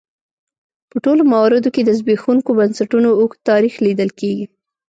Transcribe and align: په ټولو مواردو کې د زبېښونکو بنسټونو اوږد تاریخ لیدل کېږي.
په 0.89 0.97
ټولو 1.03 1.21
مواردو 1.31 1.69
کې 1.75 1.81
د 1.85 1.91
زبېښونکو 1.99 2.51
بنسټونو 2.59 3.09
اوږد 3.19 3.39
تاریخ 3.49 3.73
لیدل 3.85 4.09
کېږي. 4.19 4.45